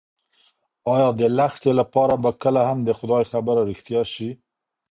ایا 0.93 1.07
د 1.19 1.21
لښتې 1.37 1.71
لپاره 1.79 2.13
به 2.23 2.31
کله 2.43 2.61
هم 2.69 2.79
د 2.87 2.89
خدای 2.99 3.23
خبره 3.31 3.61
رښتیا 3.69 4.01
شي؟ 4.13 4.29